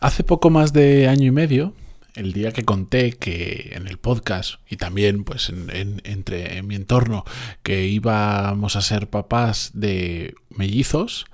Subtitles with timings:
[0.00, 1.74] Hace poco más de año y medio,
[2.14, 6.76] el día que conté que en el podcast y también pues en, entre en mi
[6.76, 7.24] entorno
[7.64, 11.26] que íbamos a ser papás de mellizos,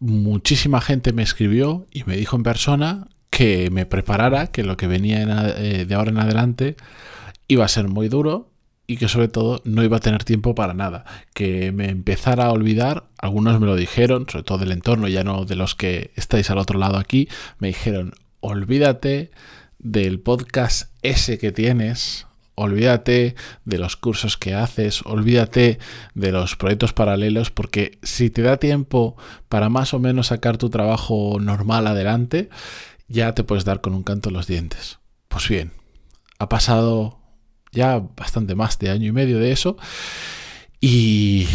[0.00, 4.88] muchísima gente me escribió y me dijo en persona que me preparara, que lo que
[4.88, 5.22] venía
[5.56, 6.76] eh, de ahora en adelante
[7.46, 8.50] iba a ser muy duro
[8.90, 12.52] y que sobre todo no iba a tener tiempo para nada, que me empezara a
[12.52, 16.50] olvidar, algunos me lo dijeron, sobre todo del entorno, ya no de los que estáis
[16.50, 17.28] al otro lado aquí,
[17.58, 19.30] me dijeron, olvídate
[19.78, 23.34] del podcast ese que tienes, olvídate
[23.66, 25.78] de los cursos que haces, olvídate
[26.14, 29.18] de los proyectos paralelos, porque si te da tiempo
[29.50, 32.48] para más o menos sacar tu trabajo normal adelante,
[33.06, 34.98] ya te puedes dar con un canto en los dientes.
[35.28, 35.72] Pues bien,
[36.38, 37.17] ha pasado
[37.72, 39.76] ya bastante más de año y medio de eso.
[40.80, 41.46] Y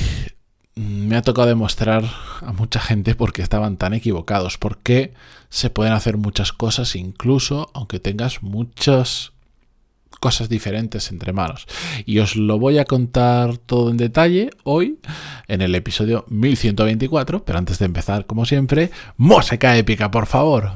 [0.76, 2.04] me ha tocado demostrar
[2.42, 5.14] a mucha gente por qué estaban tan equivocados, por qué
[5.50, 9.34] se pueden hacer muchas cosas incluso aunque tengas muchas
[10.20, 11.68] cosas diferentes entre manos.
[12.06, 15.00] Y os lo voy a contar todo en detalle hoy
[15.50, 20.72] en el episodio 1124, pero antes de empezar, como siempre, música épica, por favor.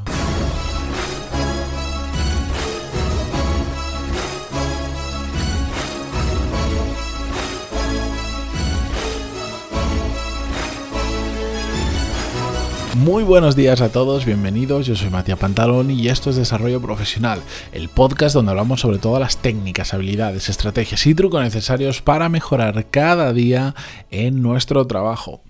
[12.97, 14.87] Muy buenos días a todos, bienvenidos.
[14.87, 19.21] Yo soy Matías Pantalón y esto es Desarrollo Profesional, el podcast donde hablamos sobre todas
[19.21, 23.75] las técnicas, habilidades, estrategias y trucos necesarios para mejorar cada día
[24.09, 25.43] en nuestro trabajo.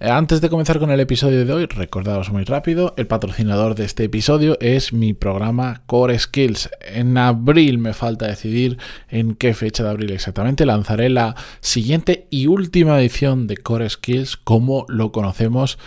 [0.00, 3.86] Eh, antes de comenzar con el episodio de hoy, recordaros muy rápido, el patrocinador de
[3.86, 6.68] este episodio es mi programa Core Skills.
[6.82, 8.76] En abril me falta decidir
[9.08, 14.36] en qué fecha de abril exactamente lanzaré la siguiente y última edición de Core Skills
[14.36, 15.78] como lo conocemos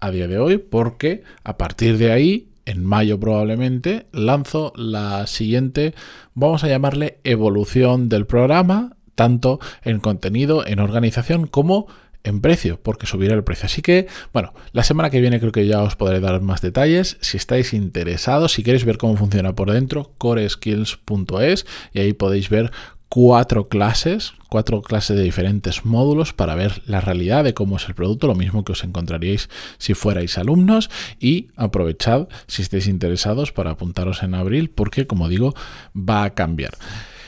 [0.00, 5.94] a día de hoy porque a partir de ahí, en mayo probablemente, lanzo la siguiente,
[6.34, 11.86] vamos a llamarle evolución del programa, tanto en contenido, en organización como
[12.22, 13.66] en precio, porque subirá el precio.
[13.66, 17.16] Así que, bueno, la semana que viene creo que ya os podré dar más detalles.
[17.20, 22.72] Si estáis interesados, si queréis ver cómo funciona por dentro, coreskills.es y ahí podéis ver
[23.10, 27.96] cuatro clases, cuatro clases de diferentes módulos para ver la realidad de cómo es el
[27.96, 33.72] producto, lo mismo que os encontraríais si fuerais alumnos y aprovechad si estáis interesados para
[33.72, 35.54] apuntaros en abril porque como digo
[35.94, 36.70] va a cambiar.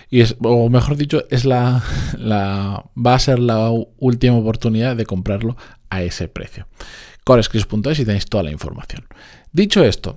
[0.08, 1.82] Y es, o mejor dicho, es la,
[2.16, 5.56] la, va a ser la última oportunidad de comprarlo
[5.90, 6.68] a ese precio.
[7.24, 9.04] Corescripts.es y tenéis toda la información.
[9.52, 10.14] Dicho esto,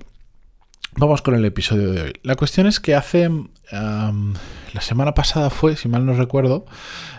[0.98, 2.12] Vamos con el episodio de hoy.
[2.22, 3.28] La cuestión es que hace...
[3.70, 6.64] la semana pasada fue, si mal no recuerdo,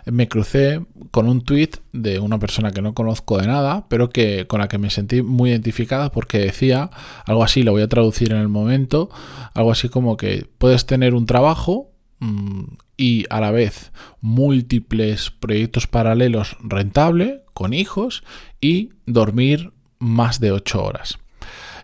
[0.06, 4.48] me crucé con un tweet de una persona que no conozco de nada, pero que
[4.48, 6.90] con la que me sentí muy identificada porque decía
[7.28, 9.12] algo así, lo voy a traducir en el momento,
[9.54, 12.64] algo así como que puedes tener un trabajo mm,
[12.98, 18.24] y a la vez múltiples proyectos paralelos rentable con hijos
[18.60, 21.20] y dormir más de 8 horas.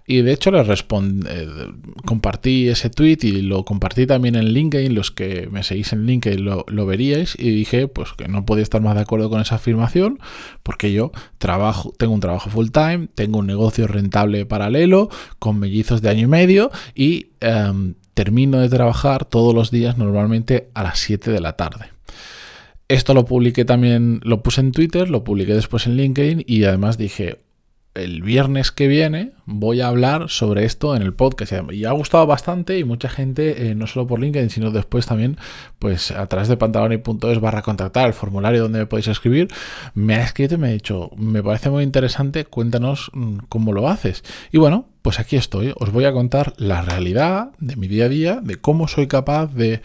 [0.06, 1.48] Y de hecho les respondí, eh,
[2.06, 6.44] compartí ese tweet y lo compartí también en LinkedIn, los que me seguís en LinkedIn
[6.44, 9.56] lo, lo, veríais y dije pues que no podía estar más de acuerdo con esa
[9.56, 10.20] afirmación
[10.62, 15.10] porque yo trabajo, tengo un trabajo full time, tengo un negocio rentable paralelo
[15.40, 20.70] con mellizos de año y medio y em, termino de trabajar todos los días normalmente
[20.74, 21.86] a las 7 de la tarde.
[22.90, 26.98] Esto lo publiqué también, lo puse en Twitter, lo publiqué después en LinkedIn y además
[26.98, 27.40] dije,
[27.96, 31.54] el viernes que viene voy a hablar sobre esto en el podcast.
[31.72, 35.38] Y ha gustado bastante y mucha gente, eh, no solo por LinkedIn, sino después también,
[35.80, 39.48] pues a través de pantaloni.es barra contactar, el formulario donde me podéis escribir,
[39.94, 43.88] me ha escrito y me ha dicho, me parece muy interesante, cuéntanos mm, cómo lo
[43.88, 44.24] haces.
[44.52, 48.10] Y bueno, pues aquí estoy, os voy a contar la realidad de mi día a
[48.10, 49.82] día, de cómo soy capaz de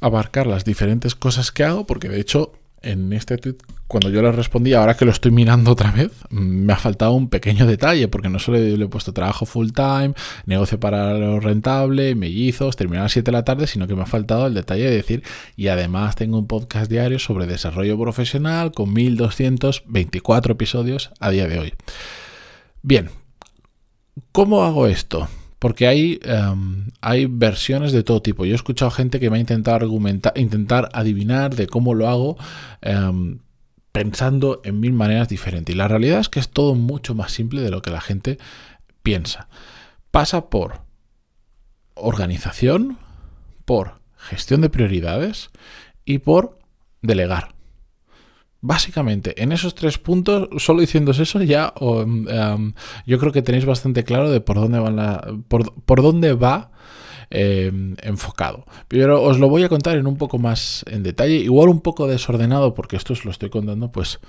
[0.00, 2.52] abarcar las diferentes cosas que hago, porque de hecho
[2.82, 3.38] en este
[3.88, 7.28] cuando yo le respondí, ahora que lo estoy mirando otra vez, me ha faltado un
[7.28, 10.12] pequeño detalle, porque no solo le he puesto trabajo full time,
[10.44, 14.02] negocio para lo rentable, mellizos, terminar a las 7 de la tarde, sino que me
[14.02, 15.22] ha faltado el detalle de decir,
[15.56, 21.58] y además tengo un podcast diario sobre desarrollo profesional con 1224 episodios a día de
[21.60, 21.74] hoy.
[22.82, 23.10] Bien,
[24.32, 25.28] ¿cómo hago esto?
[25.60, 28.44] Porque hay, em, hay versiones de todo tipo.
[28.44, 32.36] Yo he escuchado gente que me ha intentado argumentar, intentar adivinar de cómo lo hago
[32.82, 33.38] em,
[33.96, 35.74] pensando en mil maneras diferentes.
[35.74, 38.36] Y la realidad es que es todo mucho más simple de lo que la gente
[39.02, 39.48] piensa.
[40.10, 40.82] Pasa por
[41.94, 42.98] organización,
[43.64, 45.48] por gestión de prioridades
[46.04, 46.58] y por
[47.00, 47.54] delegar.
[48.60, 52.74] Básicamente, en esos tres puntos, solo diciendo eso, ya em,
[53.06, 56.70] yo creo que tenéis bastante claro de por dónde, van la, por, dónde va
[57.30, 58.64] em, enfocado.
[58.88, 62.06] Pero os lo voy a contar en un poco más en detalle, igual un poco
[62.06, 64.20] desordenado, porque esto os lo estoy contando pues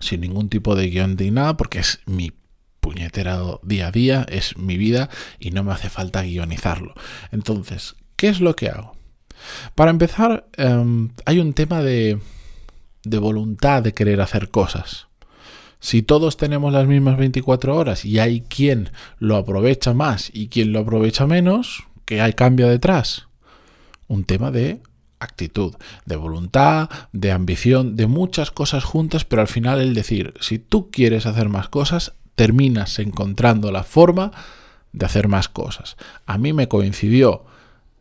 [0.00, 2.32] sin ningún tipo de guion de nada, porque es mi
[2.80, 5.08] puñetero día a día, es mi vida
[5.38, 6.94] y no me hace falta guionizarlo.
[7.32, 8.96] Entonces, ¿qué es lo que hago?
[9.74, 12.18] Para empezar, em, hay un tema de
[13.04, 15.06] de voluntad de querer hacer cosas.
[15.84, 18.88] Si todos tenemos las mismas 24 horas y hay quien
[19.18, 23.28] lo aprovecha más y quien lo aprovecha menos, ¿qué hay cambio detrás?
[24.08, 24.80] Un tema de
[25.18, 25.74] actitud,
[26.06, 30.90] de voluntad, de ambición, de muchas cosas juntas, pero al final el decir, si tú
[30.90, 34.32] quieres hacer más cosas, terminas encontrando la forma
[34.94, 35.98] de hacer más cosas.
[36.24, 37.44] A mí me coincidió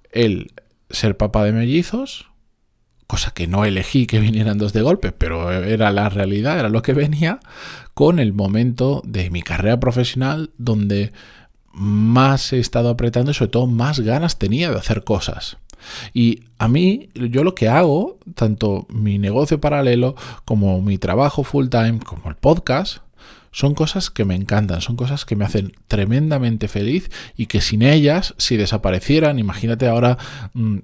[0.10, 0.54] el
[0.90, 2.28] ser papá de mellizos,
[3.08, 6.82] cosa que no elegí que vinieran dos de golpe, pero era la realidad, era lo
[6.82, 7.40] que venía
[7.94, 11.14] con el momento de mi carrera profesional donde
[11.74, 15.58] más he estado apretando y sobre todo más ganas tenía de hacer cosas.
[16.14, 20.16] Y a mí, yo lo que hago, tanto mi negocio paralelo
[20.46, 23.00] como mi trabajo full time, como el podcast,
[23.52, 27.84] son cosas que me encantan, son cosas que me hacen tremendamente feliz y que sin
[27.84, 30.18] ellas, si desaparecieran, imagínate ahora
[30.54, 30.78] mm,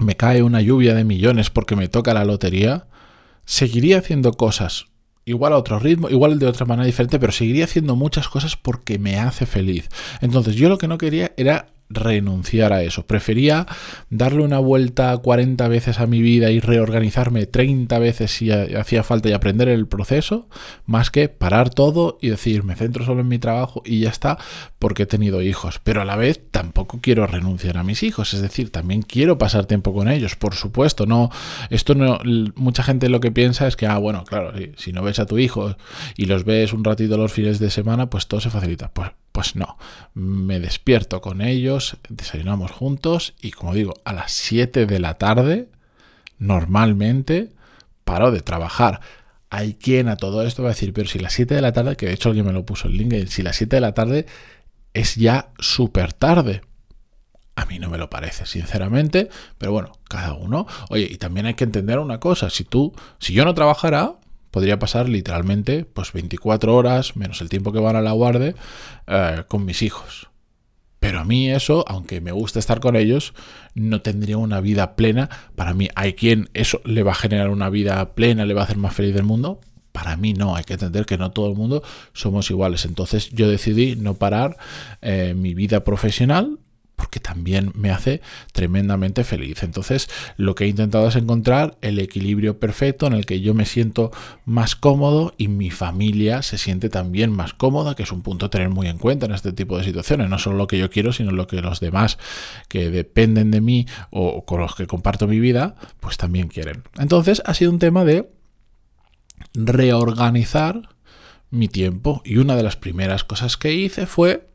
[0.00, 2.86] me cae una lluvia de millones porque me toca la lotería,
[3.44, 4.86] seguiría haciendo cosas
[5.26, 8.98] igual a otro ritmo, igual de otra manera diferente, pero seguiría haciendo muchas cosas porque
[8.98, 9.88] me hace feliz.
[10.20, 13.06] Entonces yo lo que no quería era renunciar a eso.
[13.06, 13.66] Prefería
[14.10, 19.28] darle una vuelta 40 veces a mi vida y reorganizarme 30 veces si hacía falta
[19.28, 20.48] y aprender el proceso,
[20.84, 24.38] más que parar todo y decir, me centro solo en mi trabajo y ya está,
[24.78, 25.80] porque he tenido hijos.
[25.82, 29.66] Pero a la vez tampoco quiero renunciar a mis hijos, es decir, también quiero pasar
[29.66, 31.06] tiempo con ellos, por supuesto.
[31.06, 31.30] No,
[31.70, 32.18] esto no,
[32.56, 35.38] mucha gente lo que piensa es que, ah, bueno, claro, si no ves a tu
[35.38, 35.76] hijo
[36.16, 38.90] y los ves un ratito los fines de semana, pues todo se facilita.
[38.92, 39.76] Pues pues no,
[40.14, 45.68] me despierto con ellos, desayunamos juntos y como digo, a las 7 de la tarde,
[46.38, 47.52] normalmente,
[48.04, 49.02] paro de trabajar.
[49.50, 51.96] Hay quien a todo esto va a decir, pero si las 7 de la tarde,
[51.96, 54.24] que de hecho alguien me lo puso en LinkedIn, si las 7 de la tarde
[54.94, 56.62] es ya súper tarde.
[57.56, 59.28] A mí no me lo parece, sinceramente,
[59.58, 60.66] pero bueno, cada uno.
[60.88, 64.14] Oye, y también hay que entender una cosa, si tú, si yo no trabajara,
[64.56, 68.54] podría pasar literalmente pues 24 horas, menos el tiempo que van a la guardia,
[69.06, 70.30] eh, con mis hijos.
[70.98, 73.34] Pero a mí eso, aunque me gusta estar con ellos,
[73.74, 75.28] no tendría una vida plena.
[75.56, 78.64] Para mí hay quien eso le va a generar una vida plena, le va a
[78.64, 79.60] hacer más feliz del mundo.
[79.92, 81.82] Para mí no, hay que entender que no todo el mundo
[82.14, 82.86] somos iguales.
[82.86, 84.56] Entonces yo decidí no parar
[85.02, 86.60] eh, mi vida profesional
[86.96, 88.22] porque también me hace
[88.52, 89.62] tremendamente feliz.
[89.62, 93.66] Entonces, lo que he intentado es encontrar el equilibrio perfecto en el que yo me
[93.66, 94.10] siento
[94.46, 98.50] más cómodo y mi familia se siente también más cómoda, que es un punto a
[98.50, 100.30] tener muy en cuenta en este tipo de situaciones.
[100.30, 102.18] No solo lo que yo quiero, sino lo que los demás
[102.68, 106.82] que dependen de mí o con los que comparto mi vida, pues también quieren.
[106.98, 108.30] Entonces, ha sido un tema de
[109.54, 110.88] reorganizar
[111.50, 114.48] mi tiempo y una de las primeras cosas que hice fue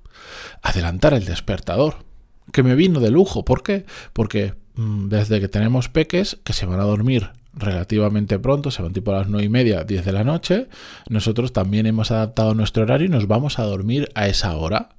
[0.62, 2.11] adelantar el despertador
[2.52, 3.46] que me vino de lujo.
[3.46, 3.86] ¿Por qué?
[4.14, 8.94] Porque mm, desde que tenemos peques que se van a dormir relativamente pronto, se van
[8.94, 10.68] tipo a las 9 y media, 10 de la noche,
[11.10, 14.90] nosotros también hemos adaptado nuestro horario y nos vamos a dormir a esa hora.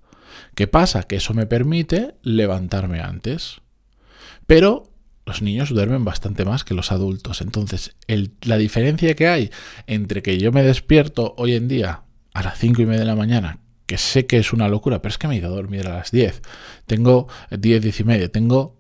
[0.55, 1.05] ¿Qué pasa?
[1.05, 3.63] Que eso me permite levantarme antes.
[4.47, 4.85] Pero
[5.25, 7.41] los niños duermen bastante más que los adultos.
[7.41, 7.95] Entonces,
[8.43, 9.51] la diferencia que hay
[9.87, 12.03] entre que yo me despierto hoy en día
[12.35, 13.59] a las 5 y media de la mañana,
[13.93, 15.97] que sé que es una locura, pero es que me he ido a dormir a
[15.97, 16.41] las 10.
[16.87, 18.75] Tengo 10, 10 y media, tengo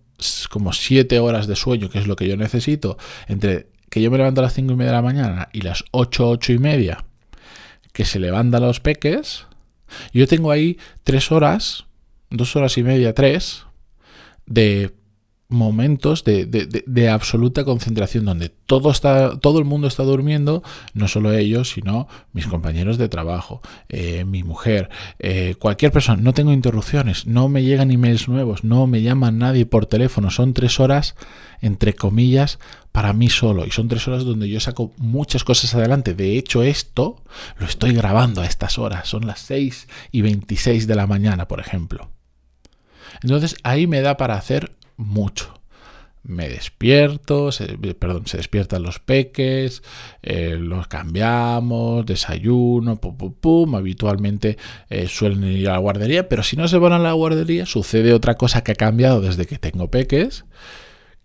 [0.49, 2.97] como 7 horas de sueño, que es lo que yo necesito,
[3.28, 5.85] entre que yo me levanto a las 5 y media de la mañana y las
[5.90, 7.04] 8, 8 y media,
[7.92, 9.45] que se levantan los peques,
[10.14, 11.85] yo tengo ahí 3 horas,
[12.31, 13.66] 2 horas y media, 3,
[14.47, 14.92] de
[15.53, 20.63] momentos de, absoluta concentración donde todo, está, todo el mundo está durmiendo,
[20.95, 26.23] no solo ellos, sino mis compañeros de trabajo, eh, mi mujer, eh, cualquier persona.
[26.23, 30.31] No tengo interrupciones, no me llegan emails nuevos, no me llaman nadie por teléfono.
[30.31, 31.15] Son tres horas,
[31.61, 32.59] entre comillas,
[32.91, 33.67] para mí solo.
[33.67, 36.15] Y son tres horas donde yo saco muchas cosas adelante.
[36.15, 37.23] De hecho, esto
[37.59, 39.09] lo estoy grabando a estas horas.
[39.09, 42.11] Son las 6 y 26 de la mañana, por ejemplo.
[43.23, 45.63] Entonces ahí me da para hacer mucho.
[46.25, 47.51] Me despierto,
[47.99, 49.83] perdón, se despiertan los peques,
[50.23, 53.75] eh, los cambiamos, desayuno, pum, pum, pum.
[53.75, 54.57] Habitualmente
[54.89, 58.13] eh, suelen ir a la guardería, pero si no se van a la guardería, sucede
[58.13, 60.45] otra cosa que ha cambiado desde que tengo peques,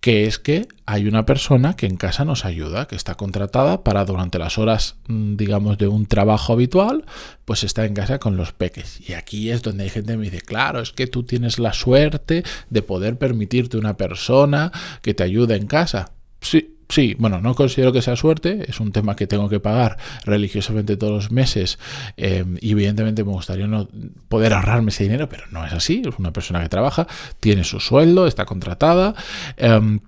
[0.07, 4.05] que es que hay una persona que en casa nos ayuda, que está contratada para
[4.05, 7.03] durante las horas, mm, digamos, de un trabajo habitual,
[7.43, 9.01] pues está en casa con los peques.
[9.05, 11.73] Y aquí es donde hay gente que me dice, claro, es que tú tienes la
[11.73, 14.71] suerte de poder permitirte una persona
[15.01, 16.13] que te ayude en casa.
[16.39, 19.97] Sí, Sí, bueno, no considero que sea suerte, es un tema que tengo que pagar
[20.23, 21.79] religiosamente todos los meses
[22.15, 23.89] eh, y evidentemente me gustaría no
[24.29, 27.05] poder ahorrarme ese dinero, pero no es así, es una persona que trabaja,
[27.41, 29.15] tiene su sueldo, está contratada.
[29.57, 29.99] Em,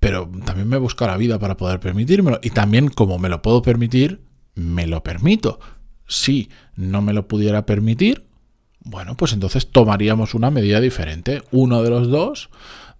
[0.00, 2.40] pero también me busco la vida para poder permitírmelo.
[2.42, 4.20] Y también, como me lo puedo permitir,
[4.56, 5.60] me lo permito.
[6.08, 8.26] Si no me lo pudiera permitir,
[8.84, 11.42] bueno, pues entonces tomaríamos una medida diferente.
[11.50, 12.50] Uno de los dos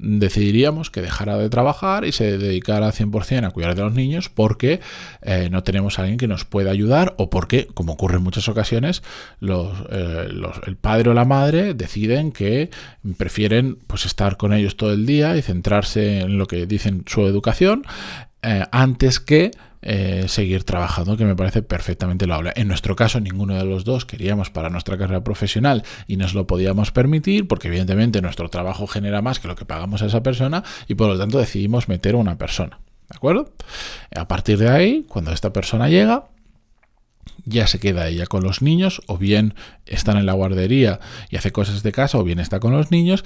[0.03, 4.81] decidiríamos que dejara de trabajar y se dedicara 100% a cuidar de los niños porque
[5.23, 8.49] eh, no tenemos a alguien que nos pueda ayudar o porque, como ocurre en muchas
[8.49, 9.03] ocasiones,
[9.41, 10.29] eh,
[10.67, 12.71] el padre o la madre deciden que
[13.17, 17.25] prefieren pues, estar con ellos todo el día y centrarse en lo que dicen su
[17.27, 17.85] educación
[18.43, 19.53] eh, antes que
[19.85, 22.53] eh, seguir trabajando, que me parece perfectamente loable.
[22.55, 26.47] En nuestro caso, ninguno de los dos queríamos para nuestra carrera profesional y nos lo
[26.47, 30.63] podíamos permitir, porque evidentemente nuestro trabajo genera más que lo que pagamos a esa persona
[30.87, 32.79] y por lo tanto decidimos meter a una persona.
[33.09, 33.53] ¿De acuerdo?
[34.15, 36.29] A partir de ahí, cuando esta persona llega,
[37.45, 41.51] ya se queda ella con los niños, o bien están en la guardería y hace
[41.51, 43.25] cosas de casa, o bien está con los niños.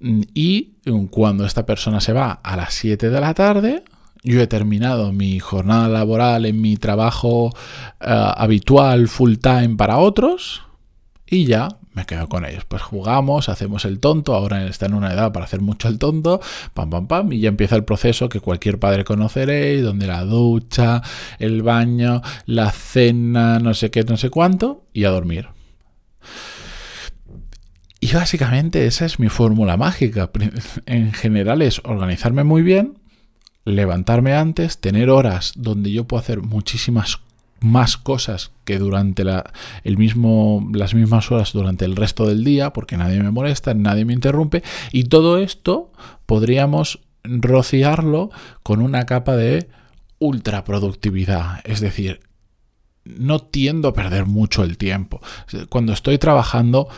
[0.00, 0.72] Y
[1.10, 3.84] cuando esta persona se va a las 7 de la tarde,
[4.22, 7.54] yo he terminado mi jornada laboral en mi trabajo
[8.00, 10.62] eh, habitual full time para otros
[11.26, 12.64] y ya me quedo con ellos.
[12.64, 16.40] Pues jugamos, hacemos el tonto, ahora está en una edad para hacer mucho el tonto,
[16.72, 21.02] pam, pam, pam, y ya empieza el proceso que cualquier padre conoceréis, donde la ducha,
[21.40, 25.48] el baño, la cena, no sé qué, no sé cuánto, y a dormir.
[28.00, 30.30] Y básicamente esa es mi fórmula mágica.
[30.86, 32.98] En general es organizarme muy bien,
[33.64, 37.20] levantarme antes, tener horas donde yo puedo hacer muchísimas
[37.60, 39.52] más cosas que durante la,
[39.84, 44.04] el mismo, las mismas horas durante el resto del día, porque nadie me molesta, nadie
[44.04, 44.62] me interrumpe,
[44.92, 45.92] y todo esto
[46.26, 48.30] podríamos rociarlo
[48.62, 49.68] con una capa de
[50.18, 52.20] ultraproductividad, es decir,
[53.04, 55.20] no tiendo a perder mucho el tiempo.
[55.68, 56.88] Cuando estoy trabajando,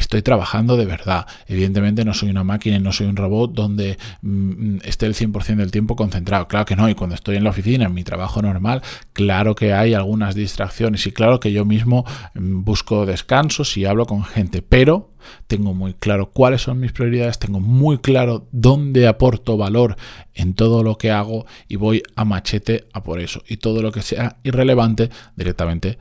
[0.00, 1.26] estoy trabajando de verdad.
[1.46, 5.56] Evidentemente no soy una máquina y no soy un robot donde mm, esté el 100%
[5.56, 6.48] del tiempo concentrado.
[6.48, 9.72] Claro que no, y cuando estoy en la oficina, en mi trabajo normal, claro que
[9.72, 12.04] hay algunas distracciones y claro que yo mismo
[12.34, 15.10] mm, busco descansos y hablo con gente, pero
[15.46, 19.96] tengo muy claro cuáles son mis prioridades, tengo muy claro dónde aporto valor
[20.34, 23.42] en todo lo que hago y voy a machete a por eso.
[23.46, 25.98] Y todo lo que sea irrelevante directamente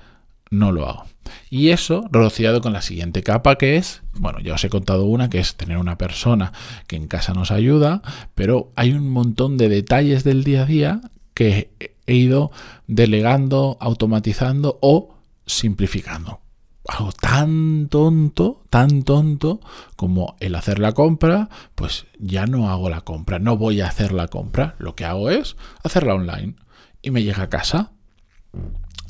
[0.49, 1.05] no lo hago.
[1.49, 5.29] Y eso rociado con la siguiente capa que es, bueno, ya os he contado una,
[5.29, 6.53] que es tener una persona
[6.87, 8.01] que en casa nos ayuda,
[8.35, 11.01] pero hay un montón de detalles del día a día
[11.33, 11.71] que
[12.05, 12.51] he ido
[12.87, 15.15] delegando, automatizando o
[15.45, 16.41] simplificando.
[16.87, 19.59] Algo tan tonto, tan tonto
[19.95, 24.11] como el hacer la compra, pues ya no hago la compra, no voy a hacer
[24.11, 26.55] la compra, lo que hago es hacerla online
[27.03, 27.91] y me llega a casa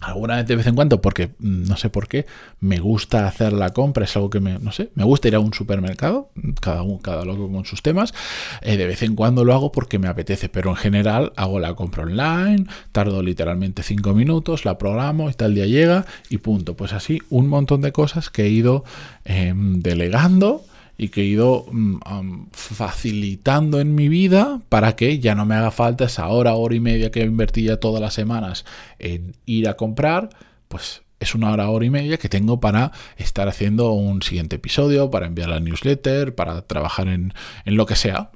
[0.02, 2.26] alguna vez de vez en cuando, porque mm, no sé por qué,
[2.60, 5.40] me gusta hacer la compra, es algo que me, no sé, me gusta ir a
[5.40, 6.30] un supermercado,
[6.62, 8.14] cada uno, cada loco con sus temas,
[8.62, 11.74] eh, de vez en cuando lo hago porque me apetece, pero en general hago la
[11.74, 16.76] compra online, tardo literalmente cinco minutos, la programo y tal día llega y punto.
[16.76, 18.84] Pues así, un montón de cosas que he ido
[19.26, 20.64] em, delegando
[21.00, 25.72] y que he ido mm, facilitando en mi vida para que ya no me haga
[25.72, 28.66] falta esa hora, hora y media que invertía todas las semanas
[29.00, 30.30] en ir a comprar,
[30.68, 35.10] pues es una hora, hora y media que tengo para estar haciendo un siguiente episodio,
[35.10, 38.32] para enviar la newsletter, para trabajar en, en lo que sea.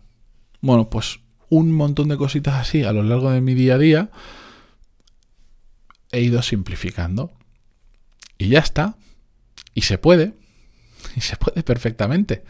[0.61, 4.09] Bueno, pues un montón de cositas así a lo largo de mi día a día
[6.13, 7.33] he ido simplificando.
[8.37, 8.95] Y ya está.
[9.73, 10.33] Y se puede.
[11.17, 12.43] y se puede perfectamente.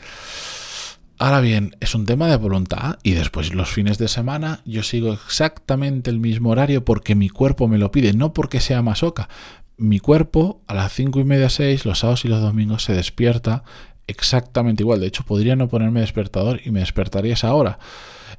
[1.19, 5.13] Ahora bien, es un tema de voluntad y después los fines de semana yo sigo
[5.13, 9.29] exactamente el mismo horario porque mi cuerpo me lo pide, no porque sea masoca.
[9.77, 13.63] Mi cuerpo a las cinco y media, seis, los sábados y los domingos se despierta
[14.07, 14.99] exactamente igual.
[14.99, 17.79] De hecho, podría no ponerme despertador y me despertaría esa hora.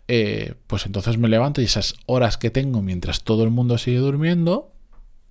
[0.07, 3.99] Eh, pues entonces me levanto y esas horas que tengo mientras todo el mundo sigue
[3.99, 4.73] durmiendo,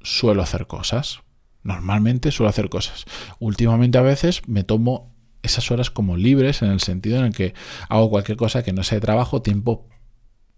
[0.02, 1.20] suelo hacer cosas.
[1.64, 3.06] Normalmente suelo hacer cosas.
[3.40, 7.54] Últimamente a veces me tomo esas horas como libres en el sentido en el que
[7.90, 9.88] hago cualquier cosa que no sea de trabajo, tiempo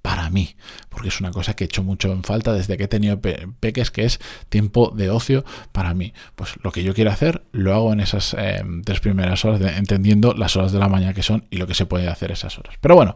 [0.06, 0.56] para mí,
[0.90, 3.90] porque es una cosa que he hecho mucho en falta desde que he tenido peques,
[3.90, 4.20] que es
[4.50, 6.14] tiempo de ocio para mí.
[6.36, 10.36] Pues lo que yo quiero hacer lo hago en esas eh, tres primeras horas, entendiendo
[10.36, 12.76] las horas de la mañana que son y lo que se puede hacer esas horas.
[12.82, 13.16] Pero bueno,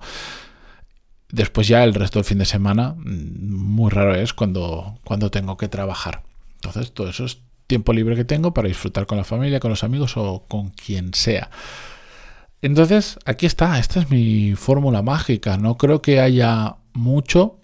[1.31, 5.58] después ya el resto del fin de semana, mm, muy raro es cuando, cuando tengo
[5.58, 6.24] que trabajar.
[6.55, 7.38] Entonces, todo eso es
[7.69, 11.13] tiempo libre que tengo para disfrutar con la familia, con los amigos o con quien
[11.13, 11.51] sea.
[12.61, 15.55] Entonces, aquí está, esta es mi fórmula mágica.
[15.57, 17.59] No creo que haya mucho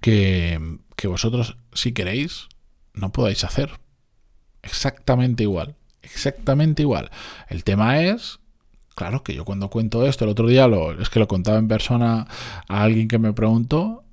[0.00, 2.46] que, que vosotros, si queréis,
[2.94, 3.80] no podáis hacer.
[4.62, 7.10] Exactamente igual, exactamente igual.
[7.48, 8.38] El tema es
[8.94, 11.68] claro que yo cuando cuento esto, el otro día lo, es que lo contaba en
[11.68, 12.28] persona
[12.68, 14.04] a alguien que me preguntó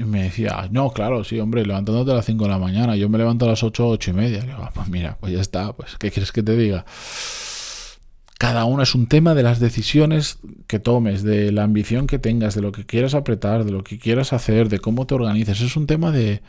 [0.00, 3.08] y me decía, no, claro, sí, hombre, levantándote a las 5 de la mañana, yo
[3.08, 4.40] me levanto a las 8, 8 y media.
[4.40, 6.84] Le digo, ah, pues mira, pues ya está, pues ¿qué quieres que te diga?
[8.38, 12.54] Cada uno es un tema de las decisiones que tomes, de la ambición que tengas,
[12.54, 15.60] de lo que quieras apretar, de lo que quieras hacer, de cómo te organices.
[15.60, 16.40] Es un tema de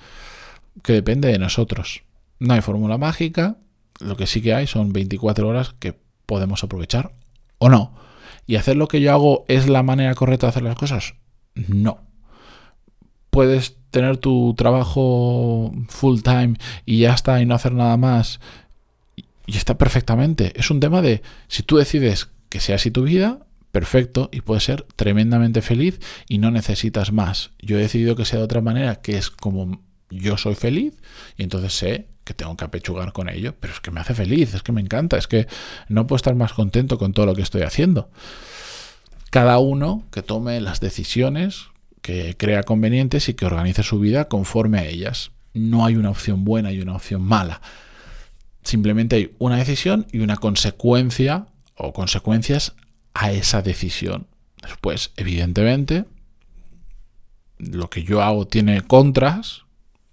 [0.84, 2.04] que depende de nosotros.
[2.40, 3.58] No hay fórmula mágica,
[4.00, 7.12] lo que sí que hay son 24 horas que podemos aprovechar
[7.58, 7.94] o no.
[8.48, 11.16] ¿Y hacer lo que yo hago es la manera correcta de hacer las cosas?
[11.56, 12.11] No.
[13.32, 16.54] Puedes tener tu trabajo full time
[16.86, 18.40] y ya está y no hacer nada más
[19.48, 20.54] y está perfectamente.
[20.56, 23.40] Es un tema de si tú decides que sea así tu vida,
[23.72, 27.52] perfecto y puedes ser tremendamente feliz y no necesitas más.
[27.60, 30.94] Yo he decidido que sea de otra manera, que es como yo soy feliz
[31.38, 34.54] y entonces sé que tengo que apechugar con ello, pero es que me hace feliz,
[34.54, 35.48] es que me encanta, es que
[35.90, 38.10] no puedo estar más contento con todo lo que estoy haciendo.
[39.32, 41.71] Cada uno que tome las decisiones
[42.02, 45.32] que crea convenientes y que organice su vida conforme a ellas.
[45.54, 47.62] No hay una opción buena y una opción mala.
[48.64, 52.74] Simplemente hay una decisión y una consecuencia o consecuencias
[53.14, 54.28] a esa decisión.
[54.62, 56.06] Después, evidentemente,
[57.58, 59.64] lo que yo hago tiene contras,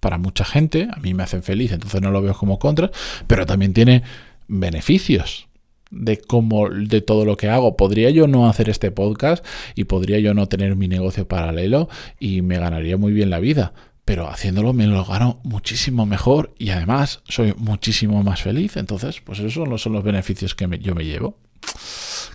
[0.01, 2.91] para mucha gente, a mí me hacen feliz, entonces no lo veo como contra,
[3.27, 4.03] pero también tiene
[4.47, 5.48] beneficios
[5.91, 7.77] de cómo de todo lo que hago.
[7.77, 12.43] Podría yo no hacer este podcast y podría yo no tener mi negocio paralelo y
[12.43, 13.73] me ganaría muy bien la vida,
[14.05, 18.77] pero haciéndolo me lo gano muchísimo mejor y además soy muchísimo más feliz.
[18.77, 21.37] Entonces, pues esos son los, beneficios que yo me llevo.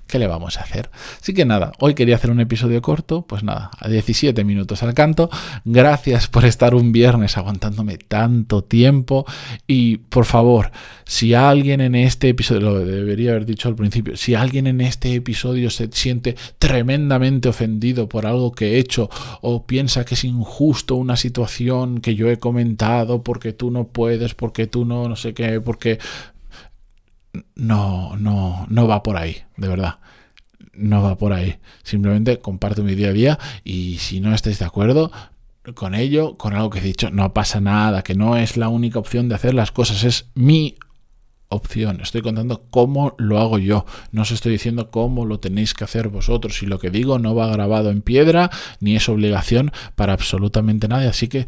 [0.07, 0.91] ¿Qué le vamos a hacer?
[1.19, 4.93] Así que nada, hoy quería hacer un episodio corto, pues nada, a 17 minutos al
[4.93, 5.29] canto.
[5.65, 9.25] Gracias por estar un viernes aguantándome tanto tiempo
[9.65, 10.71] y por favor,
[11.05, 15.15] si alguien en este episodio, lo debería haber dicho al principio, si alguien en este
[15.15, 19.09] episodio se siente tremendamente ofendido por algo que he hecho
[19.41, 24.35] o piensa que es injusto una situación que yo he comentado porque tú no puedes,
[24.35, 25.99] porque tú no, no sé qué, porque
[27.55, 29.99] no, no, no va por ahí, de verdad.
[30.73, 31.57] No va por ahí.
[31.83, 35.11] Simplemente comparto mi día a día y si no estáis de acuerdo
[35.75, 38.99] con ello, con algo que he dicho, no pasa nada, que no es la única
[38.99, 40.75] opción de hacer las cosas, es mi
[41.53, 42.01] opción.
[42.01, 43.85] Estoy contando cómo lo hago yo.
[44.11, 46.61] No os estoy diciendo cómo lo tenéis que hacer vosotros.
[46.63, 51.07] Y lo que digo no va grabado en piedra, ni es obligación para absolutamente nadie.
[51.07, 51.47] Así que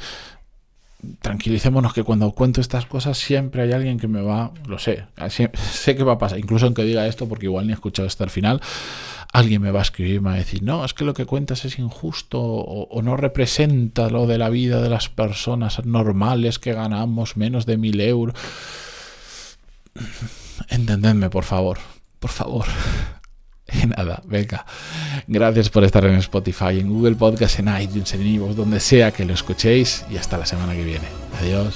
[1.22, 5.96] tranquilicémonos que cuando cuento estas cosas siempre hay alguien que me va, lo sé, sé
[5.96, 8.30] que va a pasar, incluso aunque diga esto porque igual ni he escuchado hasta el
[8.30, 8.62] final,
[9.34, 11.66] alguien me va a escribir me va a decir, no, es que lo que cuentas
[11.66, 17.36] es injusto o, no representa lo de la vida de las personas normales que ganamos
[17.36, 18.36] menos de mil euros.
[20.70, 21.80] Entendedme, por favor,
[22.20, 22.66] por favor.
[23.88, 24.66] Nada, venga.
[25.28, 29.26] Gracias por estar en Spotify, en Google Podcast, en iTunes, en Evox, donde sea que
[29.26, 30.06] lo escuchéis.
[30.10, 31.08] Y hasta la semana que viene.
[31.42, 31.76] Adiós.